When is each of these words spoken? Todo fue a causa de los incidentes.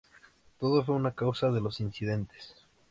Todo 0.59 0.83
fue 0.83 0.99
a 1.07 1.11
causa 1.11 1.51
de 1.51 1.61
los 1.61 1.79
incidentes. 1.79 2.55